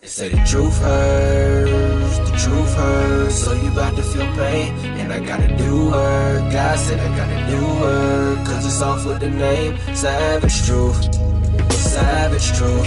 [0.00, 4.72] They say the truth hurts, the truth hurts, so you about to feel pain.
[5.00, 9.18] And I gotta do work, God said I gotta do work, cause it's off with
[9.18, 11.12] the name Savage Truth.
[11.72, 12.86] Savage Truth,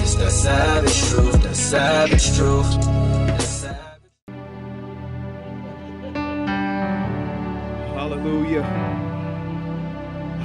[0.00, 2.72] it's the savage truth, the savage truth.
[7.96, 8.62] Hallelujah.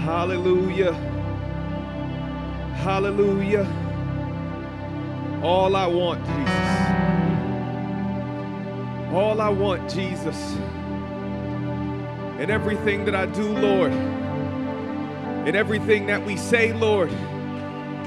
[0.03, 0.93] Hallelujah.
[2.73, 3.86] Hallelujah.
[5.47, 6.33] All I want, Jesus.
[9.13, 10.55] All I want, Jesus.
[12.37, 13.93] In everything that I do, Lord.
[15.47, 17.09] In everything that we say, Lord.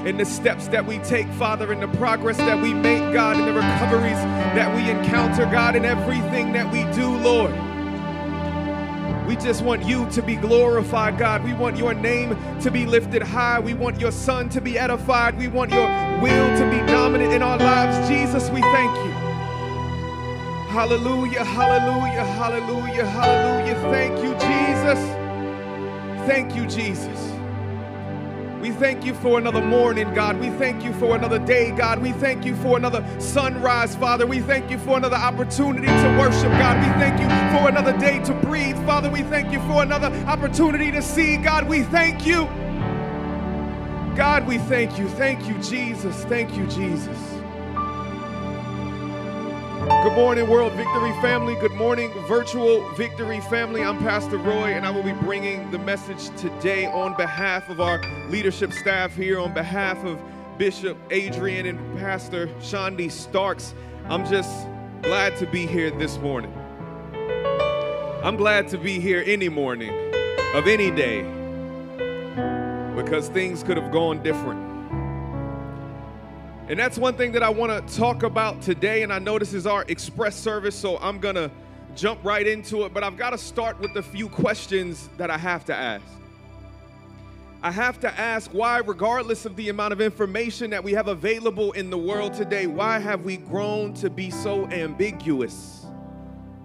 [0.04, 3.46] In the steps that we take, Father, in the progress that we make, God, in
[3.46, 4.20] the recoveries
[4.54, 7.52] that we encounter, God, in everything that we do, Lord.
[9.26, 11.42] We just want you to be glorified, God.
[11.42, 13.60] We want your name to be lifted high.
[13.60, 15.38] We want your son to be edified.
[15.38, 15.88] We want your
[16.20, 18.08] will to be dominant in our lives.
[18.08, 19.12] Jesus, we thank you.
[20.70, 23.74] Hallelujah, hallelujah, hallelujah, hallelujah.
[23.90, 24.98] Thank you, Jesus.
[26.28, 27.32] Thank you, Jesus.
[28.60, 30.38] We thank you for another morning, God.
[30.38, 32.02] We thank you for another day, God.
[32.02, 34.26] We thank you for another sunrise, Father.
[34.26, 36.76] We thank you for another opportunity to worship, God.
[36.78, 39.10] We thank you for another day to breathe, Father.
[39.10, 41.66] We thank you for another opportunity to see, God.
[41.68, 42.48] We thank you.
[44.20, 45.08] God, we thank you.
[45.08, 46.24] Thank you, Jesus.
[46.26, 47.18] Thank you, Jesus.
[50.02, 51.54] Good morning, World Victory family.
[51.54, 53.82] Good morning, Virtual Victory family.
[53.82, 58.02] I'm Pastor Roy, and I will be bringing the message today on behalf of our
[58.28, 60.20] leadership staff here, on behalf of
[60.58, 63.72] Bishop Adrian and Pastor Shondi Starks.
[64.10, 64.66] I'm just
[65.00, 66.52] glad to be here this morning.
[68.22, 69.94] I'm glad to be here any morning
[70.52, 71.39] of any day
[73.02, 74.60] because things could have gone different.
[76.68, 79.02] And that's one thing that I want to talk about today.
[79.02, 81.50] And I know this is our express service, so I'm going to
[81.96, 82.94] jump right into it.
[82.94, 86.04] But I've got to start with a few questions that I have to ask.
[87.62, 91.72] I have to ask why, regardless of the amount of information that we have available
[91.72, 95.79] in the world today, why have we grown to be so ambiguous?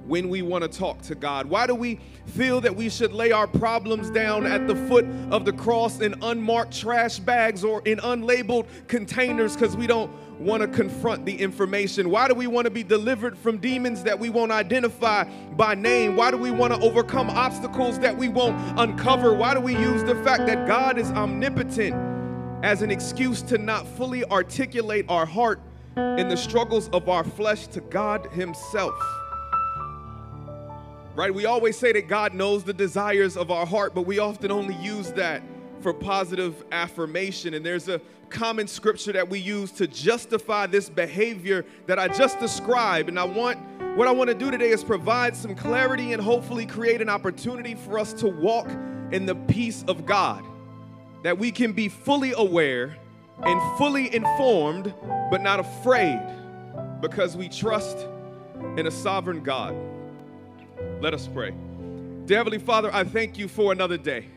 [0.07, 1.47] When we want to talk to God?
[1.47, 5.45] Why do we feel that we should lay our problems down at the foot of
[5.45, 10.67] the cross in unmarked trash bags or in unlabeled containers because we don't want to
[10.67, 12.09] confront the information?
[12.09, 16.15] Why do we want to be delivered from demons that we won't identify by name?
[16.15, 19.33] Why do we want to overcome obstacles that we won't uncover?
[19.33, 21.95] Why do we use the fact that God is omnipotent
[22.63, 25.61] as an excuse to not fully articulate our heart
[25.95, 28.93] in the struggles of our flesh to God Himself?
[31.15, 31.33] Right?
[31.33, 34.75] We always say that God knows the desires of our heart, but we often only
[34.75, 35.41] use that
[35.79, 37.53] for positive affirmation.
[37.53, 42.39] And there's a common scripture that we use to justify this behavior that I just
[42.39, 43.07] described.
[43.07, 43.59] And I want
[43.95, 47.75] what I want to do today is provide some clarity and hopefully create an opportunity
[47.75, 48.69] for us to walk
[49.11, 50.43] in the peace of God.
[51.23, 52.97] That we can be fully aware
[53.41, 54.93] and fully informed,
[55.31, 56.19] but not afraid
[56.99, 58.05] because we trust
[58.75, 59.75] in a sovereign God.
[61.01, 61.53] Let us pray.
[62.25, 64.27] Dear Heavenly Father, I thank you for another day.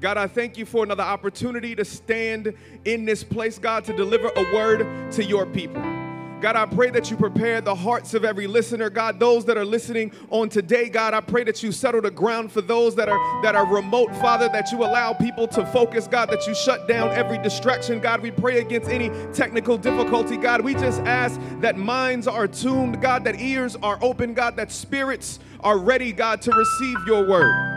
[0.00, 2.54] God, I thank you for another opportunity to stand
[2.84, 5.99] in this place, God, to deliver a word to your people.
[6.40, 8.88] God, I pray that you prepare the hearts of every listener.
[8.88, 12.50] God, those that are listening on today, God, I pray that you settle the ground
[12.50, 16.30] for those that are that are remote, Father, that you allow people to focus, God,
[16.30, 18.00] that you shut down every distraction.
[18.00, 20.36] God, we pray against any technical difficulty.
[20.36, 24.72] God, we just ask that minds are tuned, God, that ears are open, God, that
[24.72, 27.69] spirits are ready, God, to receive your word.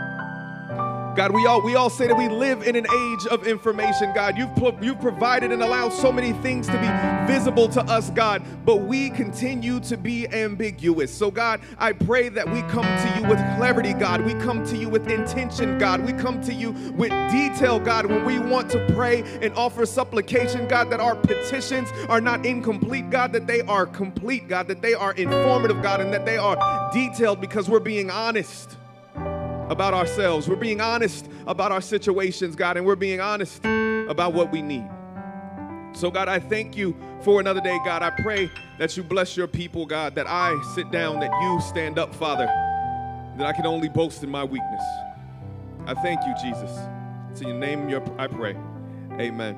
[1.14, 4.36] God, we all we all say that we live in an age of information, God.
[4.36, 4.50] You've
[4.82, 9.10] you've provided and allowed so many things to be visible to us, God, but we
[9.10, 11.14] continue to be ambiguous.
[11.14, 14.22] So, God, I pray that we come to you with clarity, God.
[14.22, 16.04] We come to you with intention, God.
[16.04, 20.66] We come to you with detail, God, when we want to pray and offer supplication,
[20.66, 24.94] God, that our petitions are not incomplete, God, that they are complete, God, that they
[24.94, 26.56] are informative, God, and that they are
[26.92, 28.76] detailed because we're being honest
[29.68, 30.48] about ourselves.
[30.48, 34.88] We're being honest about our situations, God, and we're being honest about what we need.
[35.94, 38.02] So, God, I thank you for another day, God.
[38.02, 41.98] I pray that you bless your people, God, that I sit down, that you stand
[41.98, 42.46] up, Father,
[43.38, 44.82] that I can only boast in my weakness.
[45.86, 46.70] I thank you, Jesus.
[47.30, 48.56] It's in your name your, I pray.
[49.18, 49.56] Amen.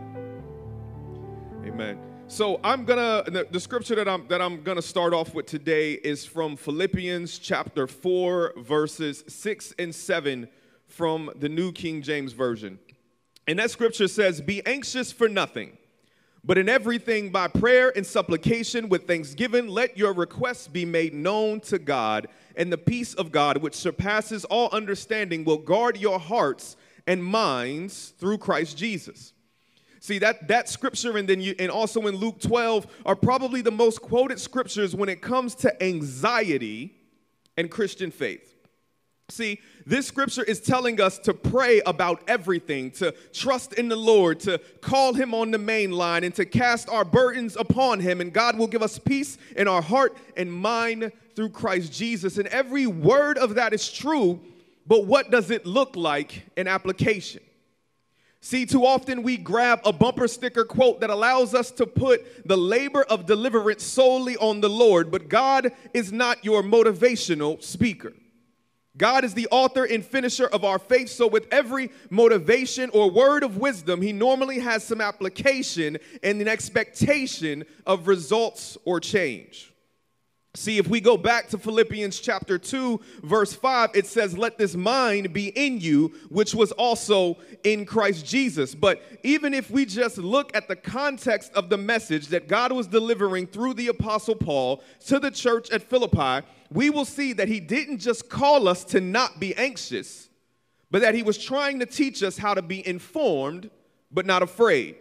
[1.64, 2.15] Amen.
[2.28, 5.92] So I'm gonna the, the scripture that I'm that I'm gonna start off with today
[5.92, 10.48] is from Philippians chapter 4, verses 6 and 7
[10.88, 12.80] from the New King James Version.
[13.46, 15.78] And that scripture says, Be anxious for nothing,
[16.42, 21.60] But in everything, by prayer and supplication with thanksgiving, let your requests be made known
[21.60, 22.26] to God,
[22.56, 26.76] and the peace of God, which surpasses all understanding, will guard your hearts
[27.06, 29.32] and minds through Christ Jesus.
[30.06, 33.72] See that that scripture and then you and also in Luke 12 are probably the
[33.72, 36.94] most quoted scriptures when it comes to anxiety
[37.56, 38.54] and Christian faith.
[39.30, 44.38] See, this scripture is telling us to pray about everything, to trust in the Lord,
[44.40, 48.32] to call Him on the main line, and to cast our burdens upon Him, and
[48.32, 52.38] God will give us peace in our heart and mind through Christ Jesus.
[52.38, 54.40] And every word of that is true,
[54.86, 57.42] but what does it look like in application?
[58.40, 62.56] See, too often we grab a bumper sticker quote that allows us to put the
[62.56, 68.12] labor of deliverance solely on the Lord, but God is not your motivational speaker.
[68.96, 71.10] God is the author and finisher of our faith.
[71.10, 76.48] So, with every motivation or word of wisdom, he normally has some application and an
[76.48, 79.72] expectation of results or change.
[80.56, 84.74] See, if we go back to Philippians chapter 2, verse 5, it says, Let this
[84.74, 88.74] mind be in you, which was also in Christ Jesus.
[88.74, 92.86] But even if we just look at the context of the message that God was
[92.86, 97.60] delivering through the Apostle Paul to the church at Philippi, we will see that he
[97.60, 100.30] didn't just call us to not be anxious,
[100.90, 103.68] but that he was trying to teach us how to be informed
[104.10, 104.96] but not afraid.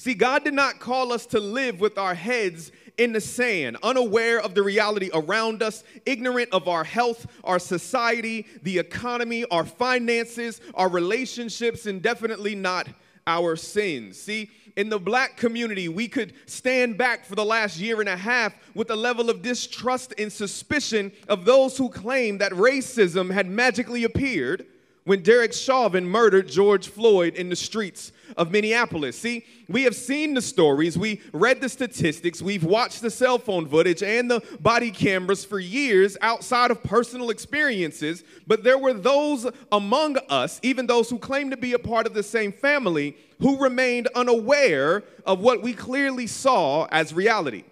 [0.00, 4.38] See, God did not call us to live with our heads in the sand, unaware
[4.38, 10.60] of the reality around us, ignorant of our health, our society, the economy, our finances,
[10.74, 12.86] our relationships, and definitely not
[13.26, 14.20] our sins.
[14.20, 18.18] See, in the black community, we could stand back for the last year and a
[18.18, 23.48] half with a level of distrust and suspicion of those who claim that racism had
[23.48, 24.66] magically appeared
[25.04, 29.18] when Derek Chauvin murdered George Floyd in the streets of Minneapolis.
[29.18, 33.68] See, we have seen the stories, we read the statistics, we've watched the cell phone
[33.68, 39.46] footage and the body cameras for years outside of personal experiences, but there were those
[39.70, 43.58] among us, even those who claim to be a part of the same family, who
[43.62, 47.64] remained unaware of what we clearly saw as reality.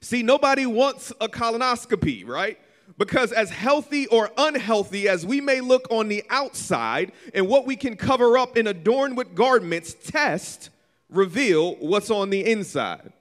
[0.00, 2.58] See, nobody wants a colonoscopy, right?
[2.98, 7.76] Because, as healthy or unhealthy as we may look on the outside and what we
[7.76, 10.70] can cover up and adorn with garments, test
[11.08, 13.12] reveal what's on the inside.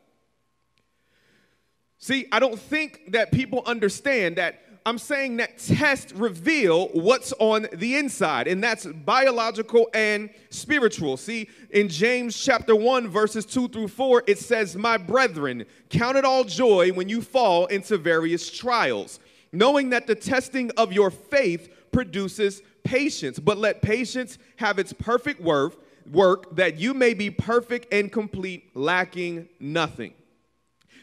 [2.00, 7.68] See, I don't think that people understand that I'm saying that tests reveal what's on
[7.72, 11.18] the inside, and that's biological and spiritual.
[11.18, 16.26] See, in James chapter 1, verses 2 through 4, it says, My brethren, count it
[16.26, 19.20] all joy when you fall into various trials
[19.52, 23.40] knowing that the testing of your faith produces patience.
[23.40, 25.76] But let patience have its perfect work,
[26.10, 30.14] work that you may be perfect and complete, lacking nothing.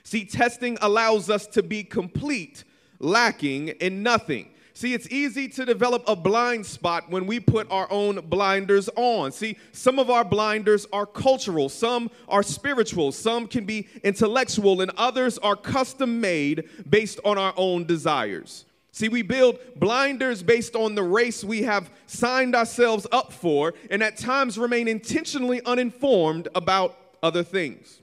[0.03, 2.65] See, testing allows us to be complete,
[2.99, 4.49] lacking in nothing.
[4.79, 9.33] See, it's easy to develop a blind spot when we put our own blinders on.
[9.33, 14.93] See, some of our blinders are cultural, some are spiritual, some can be intellectual, and
[14.97, 18.67] others are custom made based on our own desires.
[18.93, 24.01] See, we build blinders based on the race we have signed ourselves up for, and
[24.01, 28.01] at times remain intentionally uninformed about other things.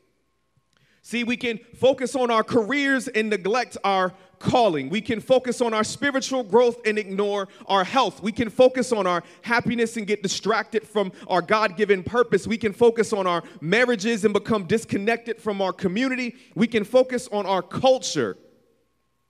[1.05, 4.11] See, we can focus on our careers and neglect our
[4.45, 4.89] calling.
[4.89, 8.21] We can focus on our spiritual growth and ignore our health.
[8.21, 12.47] We can focus on our happiness and get distracted from our God given purpose.
[12.47, 16.35] We can focus on our marriages and become disconnected from our community.
[16.53, 18.37] We can focus on our culture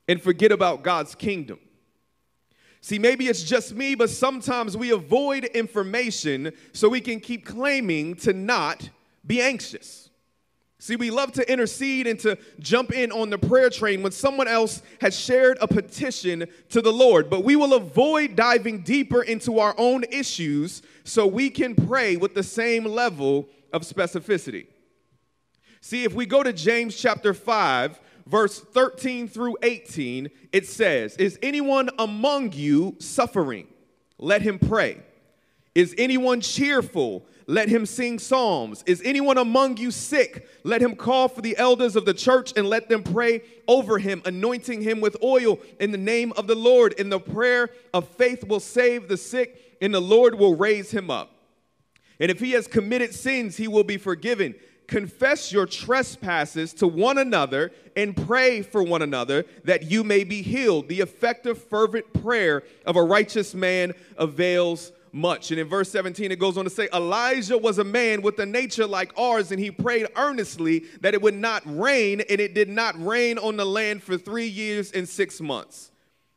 [0.08, 1.60] and forget about God's kingdom.
[2.82, 8.16] See, maybe it's just me, but sometimes we avoid information so we can keep claiming
[8.18, 8.90] to not
[9.26, 10.12] be anxious.
[10.86, 14.48] See, we love to intercede and to jump in on the prayer train when someone
[14.48, 19.58] else has shared a petition to the Lord, but we will avoid diving deeper into
[19.58, 24.68] our own issues so we can pray with the same level of specificity.
[25.82, 31.40] See, if we go to James chapter 5, verse 13 through 18, it says, Is
[31.42, 33.66] anyone among you suffering?
[34.20, 35.02] Let him pray.
[35.74, 37.26] Is anyone cheerful?
[37.48, 38.84] Let him sing psalms.
[38.88, 40.48] Is anyone among you sick?
[40.64, 44.22] Let him call for the elders of the church and let them pray over him,
[44.26, 47.00] anointing him with oil in the name of the Lord.
[47.00, 51.12] And the prayer of faith will save the sick, and the Lord will raise him
[51.12, 51.32] up.
[52.20, 54.56] And if he has committed sins, he will be forgiven.
[54.88, 60.42] Confess your trespasses to one another and pray for one another that you may be
[60.42, 60.88] healed.
[60.88, 65.52] The effective, fervent prayer of a righteous man avails much.
[65.52, 68.46] And in verse 17, it goes on to say, Elijah was a man with a
[68.46, 72.70] nature like ours, and he prayed earnestly that it would not rain, and it did
[72.70, 75.92] not rain on the land for three years and six months.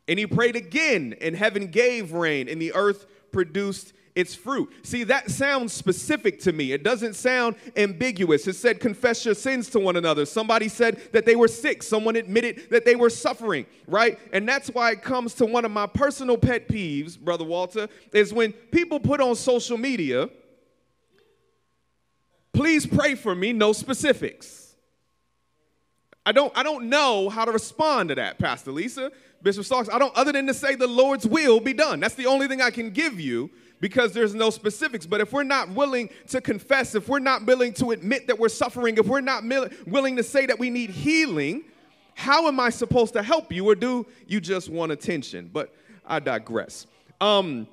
[0.07, 4.69] And he prayed again, and heaven gave rain, and the earth produced its fruit.
[4.83, 6.73] See, that sounds specific to me.
[6.73, 8.47] It doesn't sound ambiguous.
[8.47, 10.25] It said, confess your sins to one another.
[10.25, 11.81] Somebody said that they were sick.
[11.81, 14.19] Someone admitted that they were suffering, right?
[14.33, 18.33] And that's why it comes to one of my personal pet peeves, Brother Walter, is
[18.33, 20.29] when people put on social media,
[22.53, 24.75] please pray for me, no specifics.
[26.25, 29.11] I don't, I don't know how to respond to that, Pastor Lisa,
[29.41, 29.89] Bishop Starks.
[29.89, 32.01] I don't, other than to say the Lord's will be done.
[32.01, 33.49] That's the only thing I can give you
[33.79, 35.05] because there's no specifics.
[35.05, 38.49] But if we're not willing to confess, if we're not willing to admit that we're
[38.49, 39.43] suffering, if we're not
[39.87, 41.63] willing to say that we need healing,
[42.15, 45.49] how am I supposed to help you or do you just want attention?
[45.51, 45.73] But
[46.05, 46.85] I digress.
[47.21, 47.67] Um,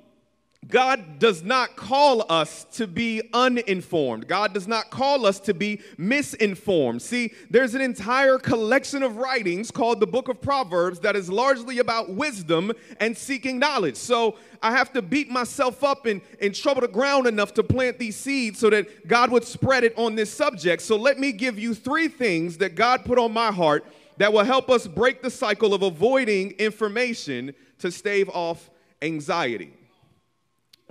[0.69, 4.27] God does not call us to be uninformed.
[4.27, 7.03] God does not call us to be misinformed.
[7.03, 11.79] See, there's an entire collection of writings called the Book of Proverbs that is largely
[11.79, 13.97] about wisdom and seeking knowledge.
[13.97, 17.99] So I have to beat myself up and, and trouble the ground enough to plant
[17.99, 20.83] these seeds so that God would spread it on this subject.
[20.83, 23.87] So let me give you three things that God put on my heart
[24.17, 28.69] that will help us break the cycle of avoiding information to stave off
[29.01, 29.73] anxiety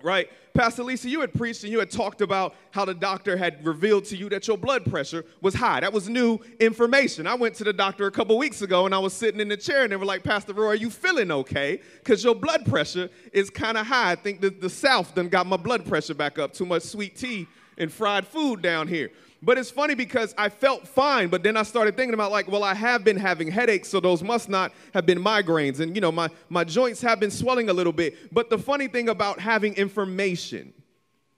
[0.06, 0.30] right?
[0.54, 4.06] Pastor Lisa, you had preached and you had talked about how the doctor had revealed
[4.06, 5.80] to you that your blood pressure was high.
[5.80, 7.28] That was new information.
[7.28, 9.58] I went to the doctor a couple weeks ago and I was sitting in the
[9.58, 11.82] chair and they were like, Pastor Roy, are you feeling okay?
[11.96, 14.12] Because your blood pressure is kind of high.
[14.12, 16.54] I think the, the South done got my blood pressure back up.
[16.54, 17.48] Too much sweet tea
[17.78, 19.12] and fried food down here.
[19.42, 22.64] But it's funny because I felt fine, but then I started thinking about like, well,
[22.64, 25.80] I have been having headaches, so those must not have been migraines.
[25.80, 28.34] And you know, my, my joints have been swelling a little bit.
[28.34, 30.74] But the funny thing about having information,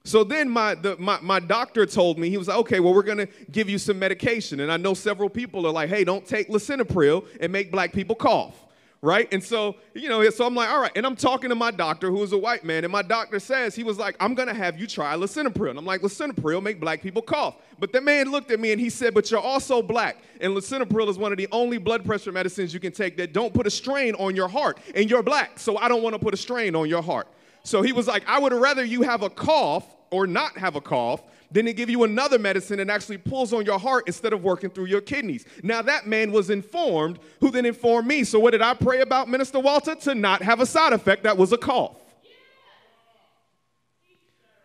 [0.04, 3.02] so then my, the, my, my doctor told me, he was like, okay, well, we're
[3.02, 4.60] going to give you some medication.
[4.60, 8.14] And I know several people are like, hey, don't take lisinopril and make black people
[8.14, 8.67] cough
[9.00, 9.28] right?
[9.32, 10.92] And so, you know, so I'm like, all right.
[10.96, 13.74] And I'm talking to my doctor, who is a white man, and my doctor says,
[13.74, 15.70] he was like, I'm gonna have you try lisinopril.
[15.70, 17.56] And I'm like, lisinopril make black people cough.
[17.78, 20.18] But the man looked at me and he said, but you're also black.
[20.40, 23.54] And lisinopril is one of the only blood pressure medicines you can take that don't
[23.54, 24.78] put a strain on your heart.
[24.94, 27.28] And you're black, so I don't wanna put a strain on your heart.
[27.62, 30.80] So he was like, I would rather you have a cough or not have a
[30.80, 34.42] cough then they give you another medicine and actually pulls on your heart instead of
[34.42, 35.46] working through your kidneys.
[35.62, 38.24] Now, that man was informed, who then informed me.
[38.24, 39.94] So, what did I pray about, Minister Walter?
[39.94, 41.96] To not have a side effect that was a cough.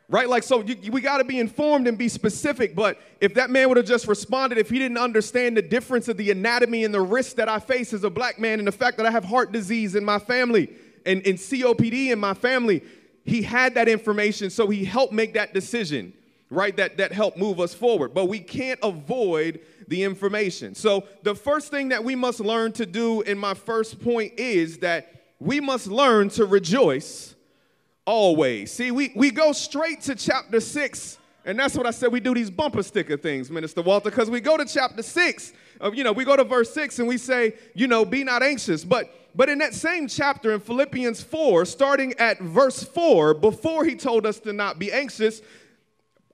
[0.10, 0.28] Right?
[0.28, 2.76] Like, so you, we got to be informed and be specific.
[2.76, 6.18] But if that man would have just responded, if he didn't understand the difference of
[6.18, 8.98] the anatomy and the risk that I face as a black man and the fact
[8.98, 10.70] that I have heart disease in my family
[11.06, 12.84] and, and COPD in my family,
[13.24, 16.14] he had that information, so he helped make that decision
[16.54, 18.14] right, that, that help move us forward.
[18.14, 20.76] But we can't avoid the information.
[20.76, 24.80] So, the first thing that we must learn to do in my first point is
[24.80, 27.36] that we must learn to rejoice
[28.06, 28.72] always.
[28.72, 32.34] See, we, we go straight to chapter 6, and that's what I said we do
[32.34, 36.14] these bumper sticker things, Minister Walter, because we go to chapter 6, of, you know,
[36.14, 38.86] we go to verse 6 and we say, you know, be not anxious.
[38.86, 43.96] But but in that same chapter in Philippians 4, starting at verse 4, before he
[43.96, 45.42] told us to not be anxious,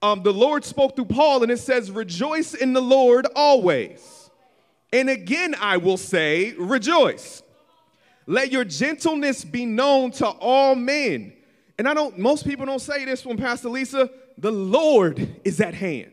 [0.02, 4.30] um, the Lord spoke through Paul, and it says, Rejoice in the Lord always.
[4.92, 7.42] And again, I will say, Rejoice.
[8.26, 11.32] Let your gentleness be known to all men.
[11.78, 15.74] And I don't, most people don't say this from Pastor Lisa, the Lord is at
[15.74, 16.12] hand.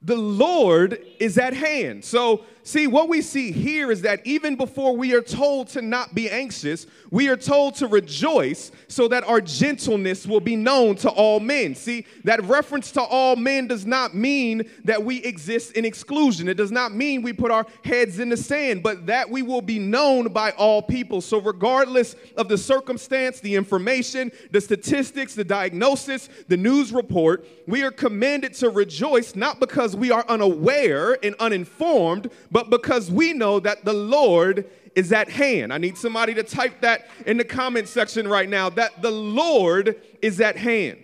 [0.00, 2.04] The Lord is at hand.
[2.04, 6.14] So See, what we see here is that even before we are told to not
[6.14, 11.08] be anxious, we are told to rejoice so that our gentleness will be known to
[11.08, 11.74] all men.
[11.74, 16.46] See, that reference to all men does not mean that we exist in exclusion.
[16.46, 19.62] It does not mean we put our heads in the sand, but that we will
[19.62, 21.22] be known by all people.
[21.22, 27.82] So, regardless of the circumstance, the information, the statistics, the diagnosis, the news report, we
[27.82, 33.32] are commanded to rejoice not because we are unaware and uninformed, but but because we
[33.32, 35.72] know that the Lord is at hand.
[35.72, 39.94] I need somebody to type that in the comment section right now that the Lord
[40.20, 40.98] is at hand.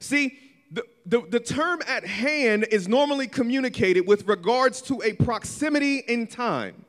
[0.00, 0.38] See,
[0.70, 6.26] the, the, the term at hand is normally communicated with regards to a proximity in
[6.26, 6.84] time.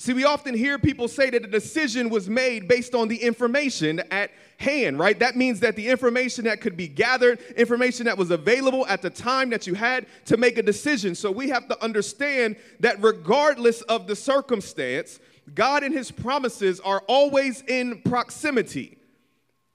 [0.00, 4.00] See, we often hear people say that a decision was made based on the information
[4.10, 5.18] at hand, right?
[5.18, 9.10] That means that the information that could be gathered, information that was available at the
[9.10, 11.14] time that you had to make a decision.
[11.14, 15.20] So we have to understand that regardless of the circumstance,
[15.54, 18.96] God and his promises are always in proximity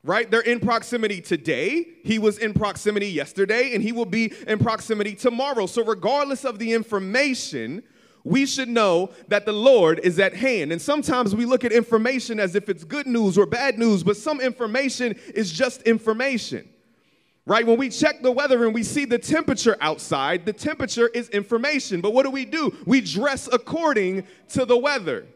[0.04, 0.30] right?
[0.30, 1.84] They're in proximity today.
[2.04, 5.66] He was in proximity yesterday, and he will be in proximity tomorrow.
[5.66, 7.82] So, regardless of the information,
[8.26, 10.72] we should know that the Lord is at hand.
[10.72, 14.18] And sometimes we look at information as if it's good news or bad news, but
[14.18, 16.68] some information is just information.
[17.46, 17.66] Right?
[17.66, 22.02] When we check the weather and we see the temperature outside, the temperature is information.
[22.02, 22.76] But what do we do?
[22.88, 25.28] We dress according to the weather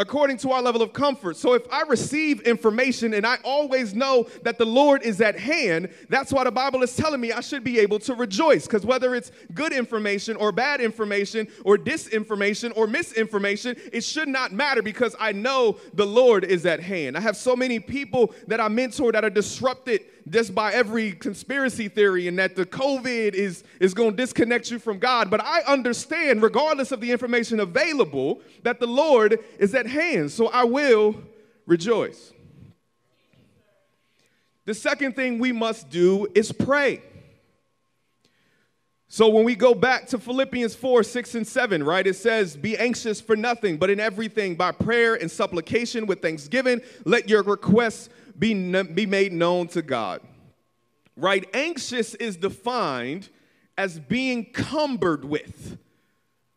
[0.00, 1.36] according to our level of comfort.
[1.36, 5.88] So if I receive information and I always know that the Lord is at hand,
[6.08, 8.66] that's why the Bible is telling me I should be able to rejoice.
[8.66, 14.52] Because whether it's good information or bad information or disinformation or misinformation, it should not
[14.52, 17.16] matter because I know the Lord is at hand.
[17.16, 21.88] I have so many people that I mentor that are disrupted just by every conspiracy
[21.88, 25.30] theory and that the COVID is, is going to disconnect you from God.
[25.30, 30.30] But I understand, regardless of the information available, that the Lord is at hand.
[30.30, 31.14] So I will
[31.66, 32.32] rejoice.
[34.64, 37.02] The second thing we must do is pray.
[39.10, 42.76] So when we go back to Philippians 4, 6, and 7, right, it says, Be
[42.76, 48.10] anxious for nothing, but in everything by prayer and supplication with thanksgiving, let your requests
[48.38, 50.20] be, be made known to God.
[51.16, 51.48] Right?
[51.52, 53.28] Anxious is defined
[53.76, 55.78] as being cumbered with.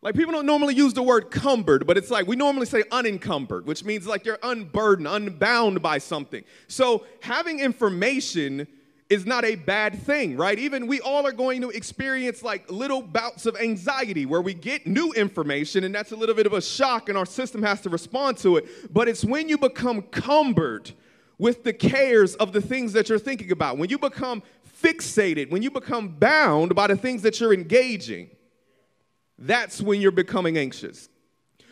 [0.02, 3.68] Like people don't normally use the word cumbered, but it's like we normally say unencumbered,
[3.68, 6.44] which means like you're unburdened, unbound by something.
[6.68, 8.68] So having information
[9.12, 10.58] is not a bad thing, right?
[10.58, 14.88] Even we all are going to experience like little bouts of anxiety where we get
[14.88, 17.90] new information and that's a little bit of a shock and our system has to
[17.90, 18.92] respond to it.
[18.92, 20.92] But it's when you become cumbered
[21.42, 24.44] with the cares of the things that you're thinking about, when you become
[24.80, 28.30] fixated, when you become bound by the things that you're engaging,
[29.40, 31.10] that's when you're becoming anxious.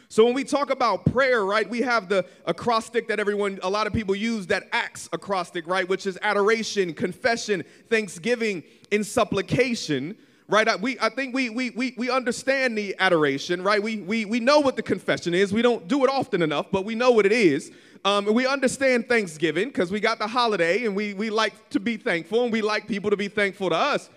[0.07, 3.85] So when we talk about prayer, right, we have the acrostic that everyone, a lot
[3.85, 10.17] of people use, that acts acrostic, right, which is adoration, confession, thanksgiving, in supplication
[10.49, 10.67] right?
[10.67, 13.81] I, we, I think we, we, we, we understand the adoration, right?
[13.81, 15.53] We, we, we know what the confession is.
[15.53, 17.71] We don't do it often enough, but we know what it is.
[18.05, 21.97] Um, we understand Thanksgiving because we got the holiday and we, we like to be
[21.97, 24.09] thankful and we like people to be thankful to us.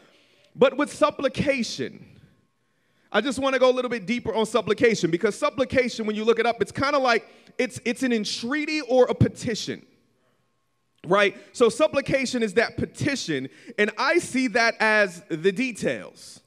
[0.55, 2.05] But with supplication,
[3.11, 6.25] I just want to go a little bit deeper on supplication because supplication, when you
[6.25, 9.85] look it up, it's kind of like it's, it's an entreaty or a petition
[11.07, 11.37] right?
[11.53, 16.42] So supplication is that petition, and I see that as the details.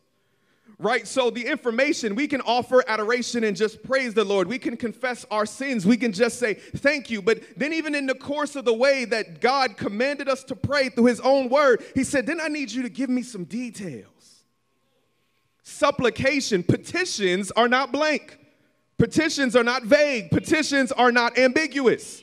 [0.77, 1.07] Right?
[1.07, 4.47] So, the information, we can offer adoration and just praise the Lord.
[4.47, 5.85] We can confess our sins.
[5.85, 7.21] We can just say thank you.
[7.21, 10.89] But then, even in the course of the way that God commanded us to pray
[10.89, 14.43] through His own word, He said, Then I need you to give me some details.
[15.63, 18.37] Supplication, petitions are not blank,
[18.97, 22.21] petitions are not vague, petitions are not ambiguous.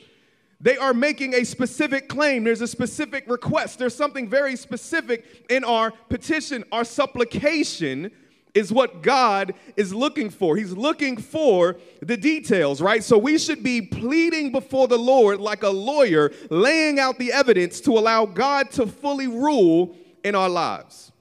[0.61, 2.45] They are making a specific claim.
[2.45, 3.79] There's a specific request.
[3.79, 6.63] There's something very specific in our petition.
[6.71, 8.11] Our supplication
[8.53, 10.55] is what God is looking for.
[10.55, 13.03] He's looking for the details, right?
[13.03, 17.81] So we should be pleading before the Lord like a lawyer, laying out the evidence
[17.81, 21.11] to allow God to fully rule in our lives.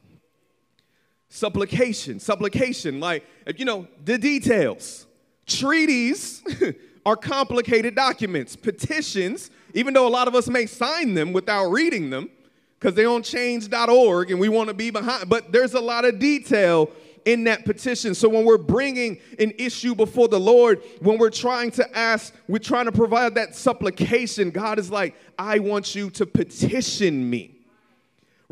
[1.28, 3.24] Supplication, supplication, like,
[3.56, 5.06] you know, the details.
[5.46, 6.42] Treaties.
[7.04, 8.56] are complicated documents.
[8.56, 12.30] Petitions, even though a lot of us may sign them without reading them,
[12.78, 16.18] because they're on change.org and we want to be behind, but there's a lot of
[16.18, 16.90] detail
[17.24, 18.14] in that petition.
[18.14, 22.58] So when we're bringing an issue before the Lord, when we're trying to ask, we're
[22.58, 27.62] trying to provide that supplication, God is like, I want you to petition me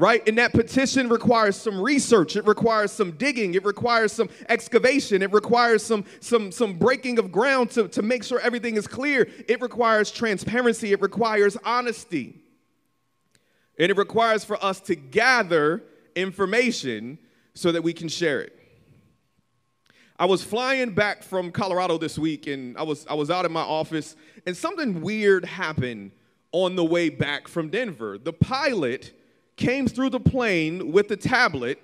[0.01, 0.27] right?
[0.27, 5.31] And that petition requires some research, it requires some digging, it requires some excavation, it
[5.31, 9.29] requires some, some, some breaking of ground to, to make sure everything is clear.
[9.47, 12.41] It requires transparency, it requires honesty.
[13.79, 15.83] And it requires for us to gather
[16.17, 17.19] information
[17.53, 18.59] so that we can share it.
[20.21, 23.53] I was flying back from Colorado this week and I was I was out in
[23.53, 26.11] my office and something weird happened
[26.53, 28.19] on the way back from Denver.
[28.19, 29.19] The pilot
[29.57, 31.81] came through the plane with the tablet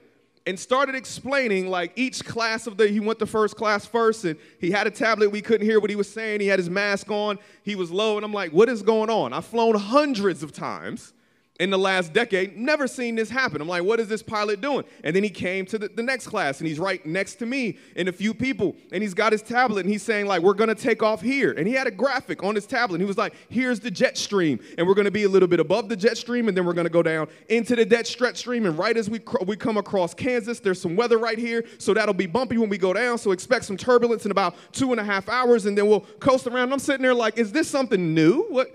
[0.47, 4.39] and started explaining like each class of the he went to first class first and
[4.61, 5.31] he had a tablet.
[5.31, 6.41] We couldn't hear what he was saying.
[6.41, 7.39] He had his mask on.
[7.63, 9.33] He was low and i'm like what is going on?
[9.33, 11.15] I've flown hundreds of times
[11.59, 13.61] in the last decade, never seen this happen.
[13.61, 14.85] I'm like, what is this pilot doing?
[15.05, 17.79] And then he came to the, the, next class and he's right next to me
[17.97, 20.75] and a few people and he's got his tablet and he's saying like, we're gonna
[20.75, 21.53] take off here.
[21.53, 23.01] And he had a graphic on his tablet.
[23.01, 25.89] He was like, here's the jet stream and we're gonna be a little bit above
[25.89, 28.67] the jet stream and then we're gonna go down into the jet stretch stream.
[28.67, 31.65] And right as we, cr- we come across Kansas, there's some weather right here.
[31.79, 33.19] So that'll be bumpy when we go down.
[33.19, 36.47] So expect some turbulence in about two and a half hours and then we'll coast
[36.47, 36.65] around.
[36.65, 38.45] And I'm sitting there like, is this something new?
[38.51, 38.71] What?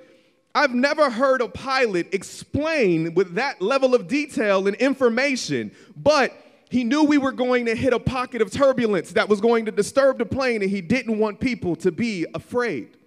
[0.53, 6.33] I've never heard a pilot explain with that level of detail and information, but
[6.69, 9.71] he knew we were going to hit a pocket of turbulence that was going to
[9.71, 12.97] disturb the plane, and he didn't want people to be afraid.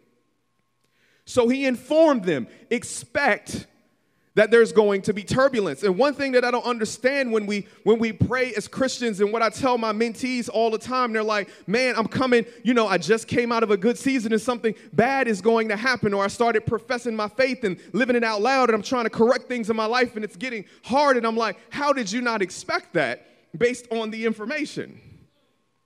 [1.26, 3.66] So he informed them expect
[4.34, 5.82] that there's going to be turbulence.
[5.82, 9.32] And one thing that I don't understand when we when we pray as Christians and
[9.32, 12.86] what I tell my mentees all the time, they're like, "Man, I'm coming, you know,
[12.88, 16.12] I just came out of a good season and something bad is going to happen
[16.12, 19.10] or I started professing my faith and living it out loud and I'm trying to
[19.10, 22.20] correct things in my life and it's getting hard." And I'm like, "How did you
[22.20, 25.00] not expect that based on the information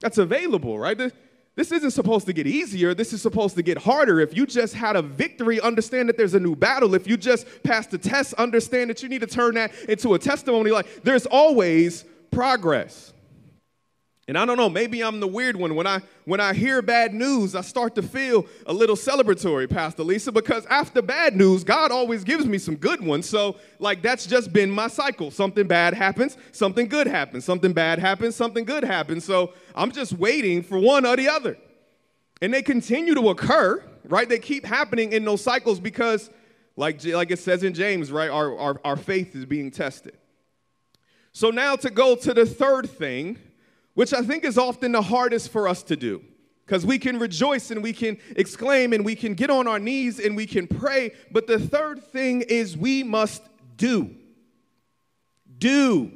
[0.01, 1.13] that's available, right?"
[1.59, 2.95] This isn't supposed to get easier.
[2.95, 4.21] This is supposed to get harder.
[4.21, 6.95] If you just had a victory, understand that there's a new battle.
[6.95, 10.21] If you just passed the test, understand that you need to turn that into a
[10.21, 10.71] testimony.
[10.71, 13.13] Like there's always progress.
[14.29, 15.75] And I don't know, maybe I'm the weird one.
[15.75, 20.05] When I when I hear bad news, I start to feel a little celebratory, Pastor
[20.05, 23.27] Lisa, because after bad news, God always gives me some good ones.
[23.27, 25.31] So, like that's just been my cycle.
[25.31, 29.25] Something bad happens, something good happens, something bad happens, something good happens.
[29.25, 31.57] So, I'm just waiting for one or the other.
[32.43, 34.29] And they continue to occur, right?
[34.29, 36.29] They keep happening in those cycles because
[36.77, 38.29] like like it says in James, right?
[38.29, 40.19] Our our, our faith is being tested.
[41.33, 43.39] So now to go to the third thing,
[43.99, 46.23] which I think is often the hardest for us to do.
[46.65, 50.21] Because we can rejoice and we can exclaim and we can get on our knees
[50.21, 51.11] and we can pray.
[51.33, 53.43] But the third thing is we must
[53.77, 54.15] do.
[55.59, 56.13] Do.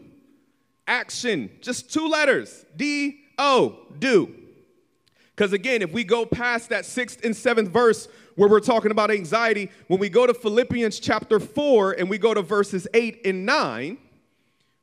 [0.86, 1.50] Action.
[1.60, 3.80] Just two letters D O.
[3.98, 4.32] Do.
[5.34, 9.10] Because again, if we go past that sixth and seventh verse where we're talking about
[9.10, 13.44] anxiety, when we go to Philippians chapter 4 and we go to verses 8 and
[13.44, 13.98] 9,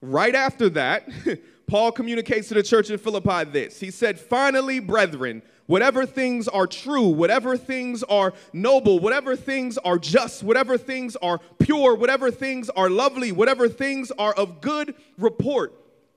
[0.01, 1.07] right after that,
[1.69, 3.79] Paul communicates to the church in Philippi this.
[3.79, 9.99] He said, Finally, brethren, whatever things are true, whatever things are noble, whatever things are
[9.99, 15.73] just, whatever things are pure, whatever things are lovely, whatever things are of good report,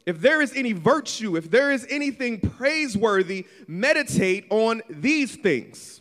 [0.06, 6.00] if there is any virtue, if there is anything praiseworthy, meditate on these things.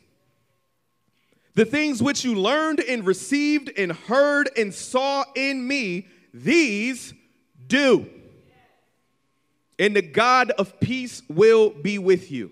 [1.55, 7.13] The things which you learned and received and heard and saw in me, these
[7.67, 8.09] do
[9.81, 12.51] and the God of peace will be with you.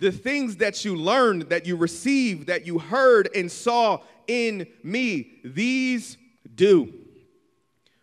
[0.00, 5.38] The things that you learned, that you received, that you heard and saw in me,
[5.44, 6.18] these
[6.52, 6.92] do.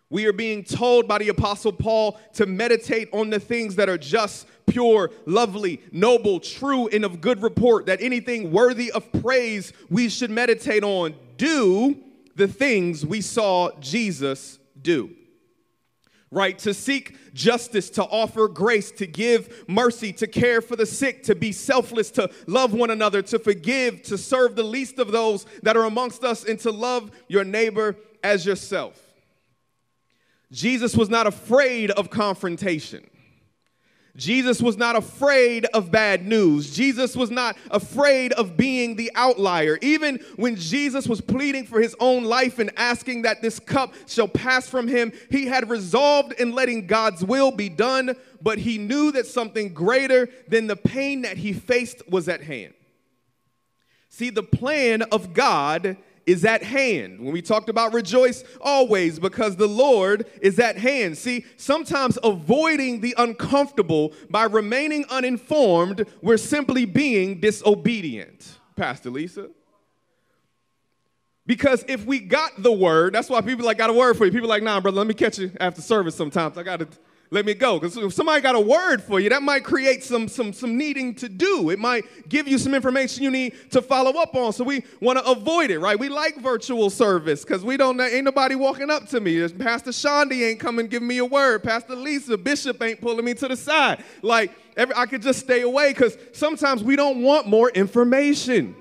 [0.10, 3.98] We are being told by the Apostle Paul to meditate on the things that are
[3.98, 10.08] just, pure, lovely, noble, true, and of good report, that anything worthy of praise we
[10.08, 11.14] should meditate on.
[11.36, 11.98] Do
[12.38, 15.14] the things we saw Jesus do
[16.32, 16.58] right?
[16.60, 21.36] To seek justice, to offer grace, to give mercy, to care for the sick, to
[21.36, 25.76] be selfless, to love one another, to forgive, to serve the least of those that
[25.76, 29.00] are amongst us, and to love your neighbor as yourself.
[30.52, 33.08] Jesus was not afraid of confrontation.
[34.20, 36.76] Jesus was not afraid of bad news.
[36.76, 39.80] Jesus was not afraid of being the outlier.
[39.82, 44.28] Even when Jesus was pleading for his own life and asking that this cup shall
[44.28, 49.12] pass from him, he had resolved in letting God's will be done, but he knew
[49.14, 52.74] that something greater than the pain that he faced was at hand.
[54.10, 55.96] See, the plan of God
[56.30, 57.20] is at hand.
[57.20, 61.18] When we talked about rejoice always because the Lord is at hand.
[61.18, 68.60] See, sometimes avoiding the uncomfortable by remaining uninformed, we're simply being disobedient.
[68.76, 69.50] Pastor Lisa.
[71.48, 74.32] Because if we got the word, that's why people like got a word for you.
[74.32, 76.60] People like, nah, brother, let me catch you after service sometimes.
[76.60, 76.88] I gotta
[77.32, 77.80] let me go.
[77.80, 81.14] Because if somebody got a word for you, that might create some, some, some needing
[81.16, 81.70] to do.
[81.70, 84.52] It might give you some information you need to follow up on.
[84.52, 85.98] So we want to avoid it, right?
[85.98, 89.48] We like virtual service because we don't, ain't nobody walking up to me.
[89.50, 91.64] Pastor Shondi ain't coming giving me a word.
[91.64, 94.04] Pastor Lisa, Bishop ain't pulling me to the side.
[94.24, 98.76] Like, every, I could just stay away because sometimes we don't want more information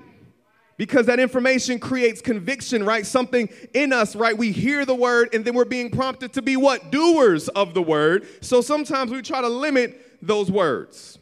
[0.79, 3.05] because that information creates conviction, right?
[3.05, 4.35] Something in us, right?
[4.35, 6.89] We hear the word and then we're being prompted to be what?
[6.89, 8.25] Doers of the word.
[8.39, 11.19] So sometimes we try to limit those words.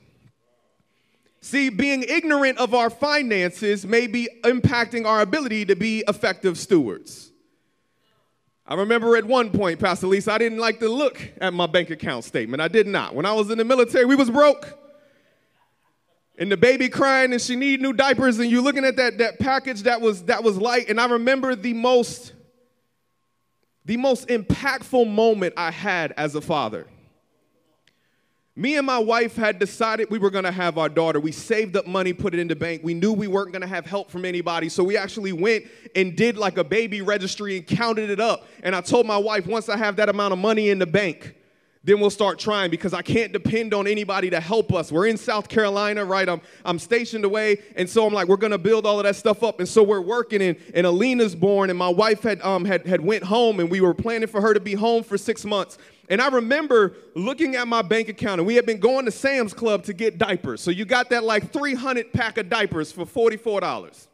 [1.42, 7.32] See, being ignorant of our finances may be impacting our ability to be effective stewards.
[8.68, 11.90] I remember at one point, Pastor Lisa, I didn't like to look at my bank
[11.90, 12.62] account statement.
[12.62, 13.16] I did not.
[13.16, 14.78] When I was in the military, we was broke
[16.38, 19.40] and the baby crying and she need new diapers and you looking at that, that
[19.40, 22.34] package that was that was light and i remember the most
[23.86, 26.88] the most impactful moment i had as a father
[28.60, 31.20] Me and my wife had decided we were gonna have our daughter.
[31.20, 32.82] We saved up money, put it in the bank.
[32.84, 34.68] We knew we weren't gonna have help from anybody.
[34.68, 38.48] So we actually went and did like a baby registry and counted it up.
[38.64, 41.36] And I told my wife, once I have that amount of money in the bank,
[41.88, 44.92] then we'll start trying because I can't depend on anybody to help us.
[44.92, 46.28] We're in South Carolina, right?
[46.28, 47.62] I'm, I'm stationed away.
[47.78, 49.60] And so I'm like, we're going to build all of that stuff up.
[49.60, 53.00] And so we're working and, and Alina's born and my wife had, um, had, had
[53.00, 55.78] went home and we were planning for her to be home for six months.
[56.10, 59.54] And I remember looking at my bank account and we had been going to Sam's
[59.54, 60.60] Club to get diapers.
[60.60, 64.08] So you got that like 300 pack of diapers for $44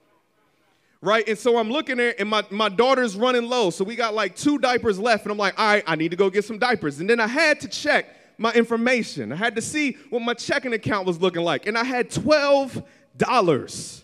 [1.03, 1.27] right?
[1.27, 3.69] And so I'm looking there, and my, my daughter's running low.
[3.69, 5.25] So we got like two diapers left.
[5.25, 7.01] And I'm like, all right, I need to go get some diapers.
[7.01, 8.05] And then I had to check
[8.37, 9.31] my information.
[9.31, 11.67] I had to see what my checking account was looking like.
[11.67, 14.03] And I had $12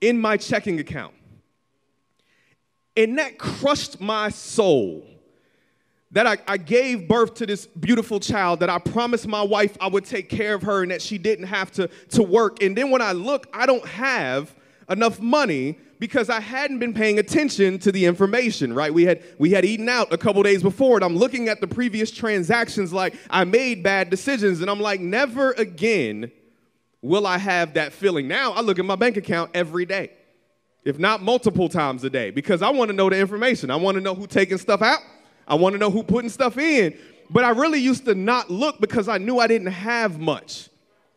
[0.00, 1.14] in my checking account.
[2.96, 5.06] And that crushed my soul.
[6.10, 9.86] That I, I gave birth to this beautiful child, that I promised my wife I
[9.86, 12.62] would take care of her and that she didn't have to, to work.
[12.62, 14.54] And then when I look, I don't have
[14.92, 18.92] enough money because I hadn't been paying attention to the information, right?
[18.92, 21.66] We had we had eaten out a couple days before and I'm looking at the
[21.66, 26.30] previous transactions like I made bad decisions and I'm like never again
[27.00, 28.28] will I have that feeling.
[28.28, 30.10] Now I look at my bank account every day.
[30.84, 33.70] If not multiple times a day because I want to know the information.
[33.70, 35.00] I want to know who taking stuff out.
[35.46, 36.98] I want to know who putting stuff in.
[37.30, 40.68] But I really used to not look because I knew I didn't have much.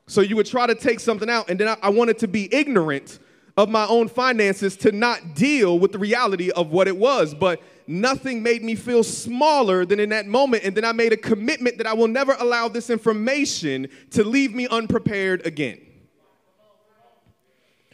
[0.07, 2.53] So you would try to take something out, and then I, I wanted to be
[2.53, 3.19] ignorant
[3.57, 7.33] of my own finances to not deal with the reality of what it was.
[7.33, 10.63] But nothing made me feel smaller than in that moment.
[10.63, 14.53] And then I made a commitment that I will never allow this information to leave
[14.53, 15.79] me unprepared again.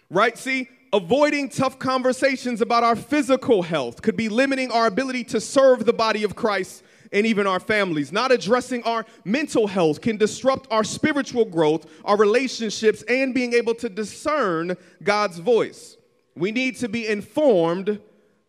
[0.10, 0.38] Right?
[0.38, 5.86] See, avoiding tough conversations about our physical health could be limiting our ability to serve
[5.86, 8.12] the body of Christ and even our families.
[8.12, 13.76] Not addressing our mental health can disrupt our spiritual growth, our relationships, and being able
[13.76, 15.97] to discern God's voice.
[16.36, 18.00] We need to be informed,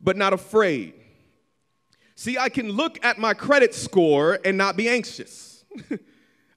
[0.01, 0.95] but not afraid.
[2.15, 5.65] See, I can look at my credit score and not be anxious.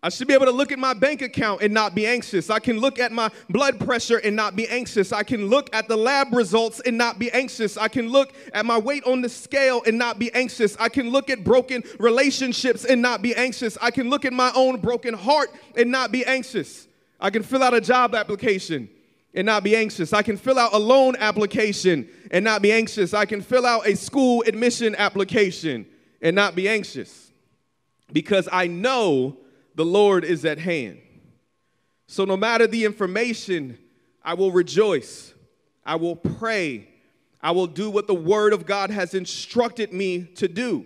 [0.06, 2.52] I should be able to look at my bank account and not be anxious.
[2.52, 5.12] I can look at my blood pressure and not be anxious.
[5.12, 7.76] I can look at the lab results and not be anxious.
[7.76, 10.78] I can look at my weight on the scale and not be anxious.
[10.80, 13.80] I can look at broken relationships and not be anxious.
[13.82, 16.88] I can look at my own broken heart and not be anxious.
[17.20, 18.88] I can fill out a job application
[19.34, 20.14] and not be anxious.
[20.14, 23.16] I can fill out a loan application and not be anxious.
[23.16, 25.88] I can fill out a school admission application
[26.22, 27.32] and not be anxious
[28.14, 29.38] because I know
[29.76, 31.00] the Lord is at hand.
[32.08, 33.78] So, no matter the information,
[34.24, 35.34] I will rejoice.
[35.86, 36.90] I will pray.
[37.42, 40.86] I will do what the Word of God has instructed me to do.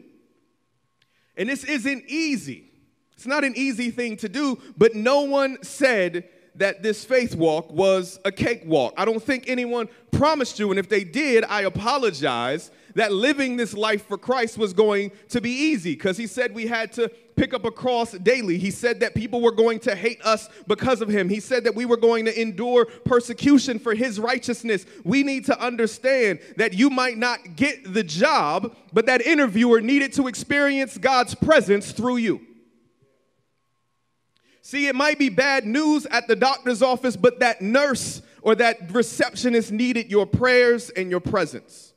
[1.37, 2.69] And this isn't easy.
[3.13, 7.71] It's not an easy thing to do, but no one said that this faith walk
[7.71, 8.93] was a cakewalk.
[8.97, 13.73] I don't think anyone promised you, and if they did, I apologize that living this
[13.73, 17.53] life for Christ was going to be easy because he said we had to pick
[17.53, 18.57] up a cross daily.
[18.57, 21.29] He said that people were going to hate us because of him.
[21.29, 24.85] He said that we were going to endure persecution for his righteousness.
[25.03, 30.13] We need to understand that you might not get the job, but that interviewer needed
[30.13, 32.41] to experience God's presence through you.
[34.61, 38.93] See, it might be bad news at the doctor's office, but that nurse or that
[38.93, 41.88] receptionist needed your prayers and your presence.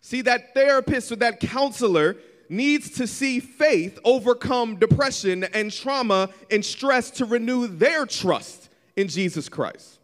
[0.00, 2.16] See, that therapist or that counselor
[2.48, 9.08] needs to see faith overcome depression and trauma and stress to renew their trust in
[9.08, 9.98] Jesus Christ.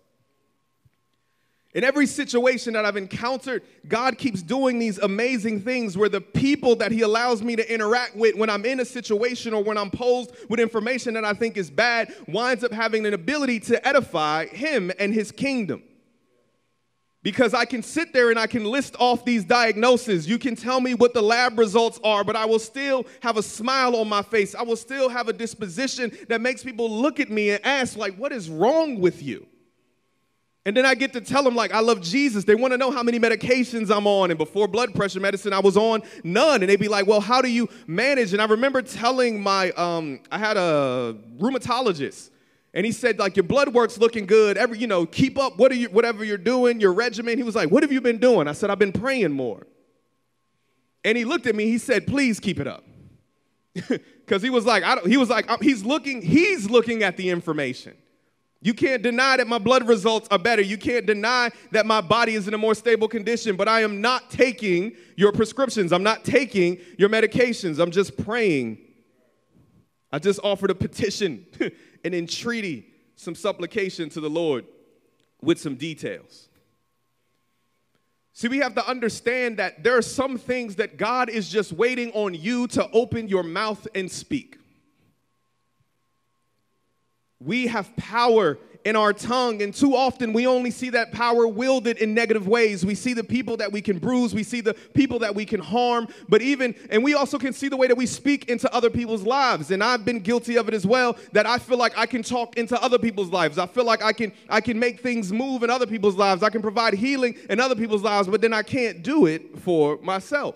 [1.74, 6.76] In every situation that I've encountered, God keeps doing these amazing things where the people
[6.76, 9.90] that He allows me to interact with when I'm in a situation or when I'm
[9.90, 14.46] posed with information that I think is bad winds up having an ability to edify
[14.46, 15.82] Him and His kingdom
[17.26, 20.28] because I can sit there and I can list off these diagnoses.
[20.28, 23.42] You can tell me what the lab results are, but I will still have a
[23.42, 24.54] smile on my face.
[24.54, 28.14] I will still have a disposition that makes people look at me and ask, like,
[28.14, 29.44] what is wrong with you?
[30.64, 32.44] And then I get to tell them, like, I love Jesus.
[32.44, 34.30] They want to know how many medications I'm on.
[34.30, 36.62] And before blood pressure medicine, I was on none.
[36.62, 38.34] And they'd be like, well, how do you manage?
[38.34, 42.30] And I remember telling my, um, I had a rheumatologist
[42.74, 44.56] and he said like your blood work's looking good.
[44.56, 45.58] Every you know keep up.
[45.58, 47.38] What are you whatever you're doing your regimen.
[47.38, 48.48] He was like what have you been doing?
[48.48, 49.66] I said i've been praying more.
[51.04, 51.66] And he looked at me.
[51.66, 52.84] He said please keep it up.
[54.26, 57.16] Because he was like I don't, he was like uh, he's looking he's looking at
[57.16, 57.94] the information.
[58.60, 60.62] You can't deny that my blood results are better.
[60.62, 64.00] You can't deny that my body is in a more stable condition, but I am
[64.00, 65.92] not taking your prescriptions.
[65.92, 67.78] I'm not taking your medications.
[67.78, 68.78] I'm just praying.
[70.10, 71.46] I just offered a petition,
[72.06, 74.64] an entreaty, some supplication to the Lord
[75.42, 76.48] with some details.
[78.32, 82.12] See, we have to understand that there are some things that God is just waiting
[82.12, 84.58] on you to open your mouth and speak.
[87.40, 89.62] We have power in our tongue.
[89.62, 92.86] And too often we only see that power wielded in negative ways.
[92.86, 95.58] We see the people that we can bruise, we see the people that we can
[95.58, 98.88] harm, but even, and we also can see the way that we speak into other
[98.88, 99.72] people's lives.
[99.72, 102.56] And I've been guilty of it as well, that I feel like I can talk
[102.56, 103.58] into other people's lives.
[103.58, 106.44] I feel like I can, I can make things move in other people's lives.
[106.44, 109.98] I can provide healing in other people's lives, but then I can't do it for
[109.98, 110.54] myself.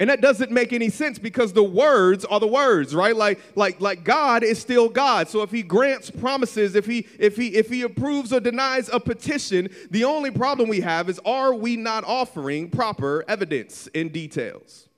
[0.00, 3.14] And that doesn't make any sense because the words are the words, right?
[3.14, 5.28] Like, like, like God is still God.
[5.28, 8.98] So if he grants promises, if he if he if he approves or denies a
[8.98, 14.88] petition, the only problem we have is are we not offering proper evidence in details?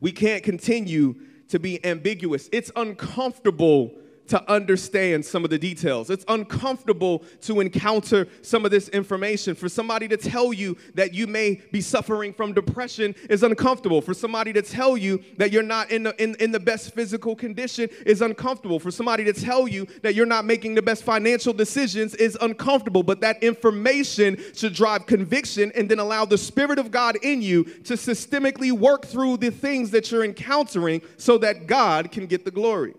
[0.00, 1.14] We can't continue
[1.48, 2.48] to be ambiguous.
[2.50, 3.92] It's uncomfortable
[4.32, 6.08] to understand some of the details.
[6.08, 9.54] It's uncomfortable to encounter some of this information.
[9.54, 14.00] For somebody to tell you that you may be suffering from depression is uncomfortable.
[14.00, 17.36] For somebody to tell you that you're not in the, in, in the best physical
[17.36, 18.80] condition is uncomfortable.
[18.80, 23.02] For somebody to tell you that you're not making the best financial decisions is uncomfortable.
[23.02, 27.64] But that information should drive conviction and then allow the Spirit of God in you
[27.64, 32.50] to systemically work through the things that you're encountering so that God can get the
[32.50, 32.94] glory.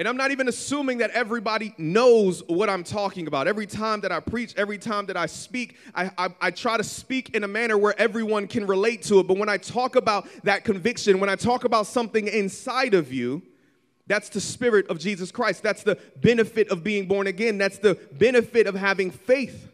[0.00, 3.46] And I'm not even assuming that everybody knows what I'm talking about.
[3.46, 6.82] Every time that I preach, every time that I speak, I, I, I, try to
[6.82, 9.26] speak in a manner where everyone can relate to it.
[9.26, 13.42] But when I talk about that conviction, when I talk about something inside of you,
[14.06, 15.62] that's the spirit of Jesus Christ.
[15.62, 17.58] That's the benefit of being born again.
[17.58, 19.68] That's the benefit of having faith.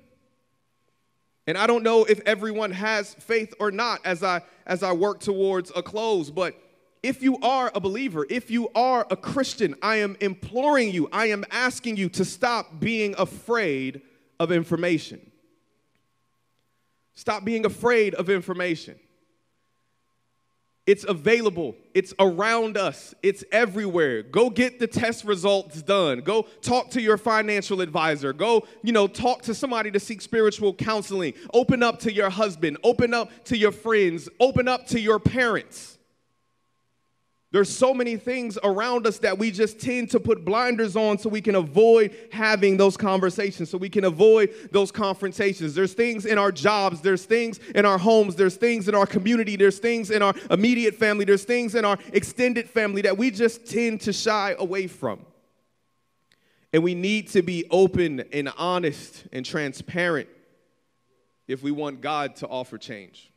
[1.47, 5.21] And I don't know if everyone has faith or not as I as I work
[5.21, 6.61] towards a close, but
[7.07, 11.27] if you are a believer, if you are a Christian, I am imploring you, I
[11.27, 14.03] am asking you to stop being afraid
[14.41, 15.21] of information.
[17.15, 18.99] Stop being afraid of information.
[20.85, 21.77] It's available.
[21.95, 23.15] It's around us.
[23.23, 24.23] It's everywhere.
[24.25, 26.21] Go get the test results done.
[26.21, 28.33] Go talk to your financial advisor.
[28.33, 31.35] Go, you know, talk to somebody to seek spiritual counseling.
[31.55, 32.79] Open up to your husband.
[32.83, 34.29] Open up to your friends.
[34.41, 35.96] Open up to your parents.
[37.57, 41.31] There's so many things around us that we just tend to put blinders on so
[41.31, 45.75] we can avoid having those conversations, so we can avoid those confrontations.
[45.75, 49.57] There's things in our jobs, there's things in our homes, there's things in our community,
[49.57, 53.67] there's things in our immediate family, there's things in our extended family that we just
[53.67, 55.25] tend to shy away from.
[56.75, 60.29] And we need to be open and honest and transparent
[61.49, 63.33] if we want God to offer change.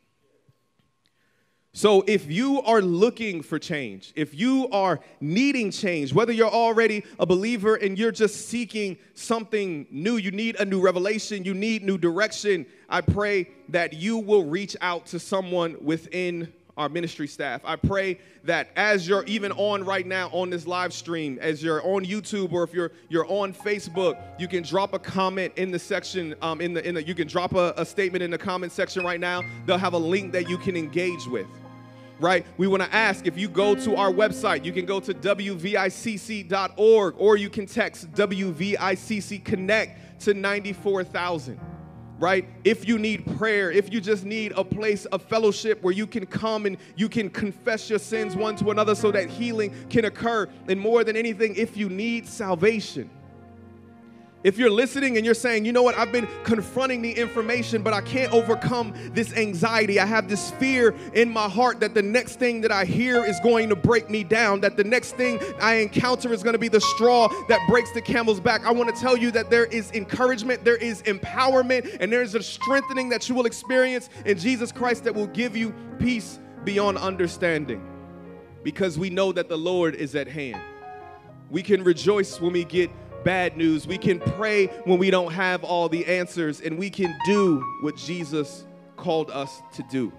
[1.72, 7.04] So, if you are looking for change, if you are needing change, whether you're already
[7.20, 11.84] a believer and you're just seeking something new, you need a new revelation, you need
[11.84, 17.62] new direction, I pray that you will reach out to someone within our ministry staff.
[17.66, 21.86] I pray that as you're even on right now on this live stream, as you're
[21.86, 25.78] on YouTube or if you're you're on Facebook, you can drop a comment in the
[25.78, 26.34] section.
[26.42, 29.04] Um, in the in the you can drop a, a statement in the comment section
[29.04, 29.44] right now.
[29.66, 31.46] They'll have a link that you can engage with
[32.22, 32.46] right?
[32.58, 36.56] We want to ask if you go to our website, you can go to wvicc.org
[37.18, 41.58] or you can text WVICC Connect to 94,000
[42.20, 42.46] right?
[42.64, 46.26] If you need prayer, if you just need a place of fellowship where you can
[46.26, 50.48] come and you can confess your sins one to another so that healing can occur.
[50.68, 53.10] And more than anything, if you need salvation,
[54.44, 57.94] if you're listening and you're saying, you know what, I've been confronting the information, but
[57.94, 60.00] I can't overcome this anxiety.
[60.00, 63.38] I have this fear in my heart that the next thing that I hear is
[63.42, 66.70] going to break me down, that the next thing I encounter is going to be
[66.70, 68.66] the straw that breaks the camel's back.
[68.66, 72.34] I want to tell you that there is encouragement, there is empowerment, and there is
[72.34, 76.98] a strengthening that you will experience in Jesus Christ that will give you peace beyond
[76.98, 77.86] understanding
[78.64, 80.62] because we know that the Lord is at hand.
[81.50, 82.90] We can rejoice when we get
[83.24, 83.88] bad news.
[83.88, 87.96] We can pray when we don't have all the answers, and we can do what
[87.98, 90.12] Jesus called us to do.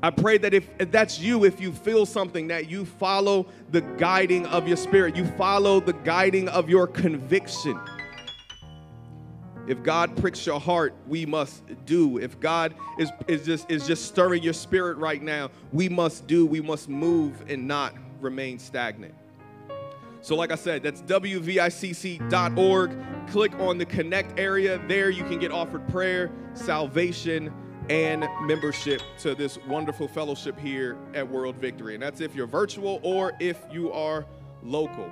[0.00, 3.80] I pray that if, if, that's you, if you feel something, that you follow the
[3.80, 7.80] guiding of your spirit, you follow the guiding of your conviction.
[9.66, 12.18] If God pricks your heart, we must do.
[12.18, 16.46] If God is, is, just, is just stirring your spirit right now, we must do.
[16.46, 19.14] We must move and not remain stagnant.
[20.20, 22.96] So, like I said, that's wvicc.org.
[23.28, 24.80] Click on the connect area.
[24.88, 27.52] There you can get offered prayer, salvation,
[27.88, 31.94] and membership to this wonderful fellowship here at World Victory.
[31.94, 34.26] And that's if you're virtual or if you are
[34.62, 35.10] local.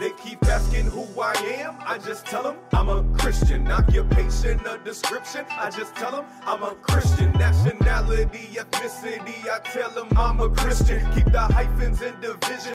[0.00, 1.76] They keep asking who I am.
[1.80, 3.70] I just tell them I'm a Christian.
[3.70, 5.44] Occupation, a description.
[5.50, 7.30] I just tell them I'm a Christian.
[7.32, 9.46] Nationality, ethnicity.
[9.46, 11.00] I tell them I'm a Christian.
[11.12, 12.60] Keep the hyphens in division.